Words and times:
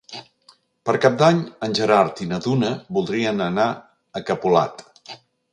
Per 0.89 0.95
Cap 1.03 1.19
d'Any 1.19 1.41
en 1.67 1.75
Gerard 1.79 2.23
i 2.25 2.27
na 2.31 2.41
Duna 2.47 2.71
voldrien 2.97 3.47
anar 3.51 3.69
a 4.21 4.27
Capolat. 4.31 4.87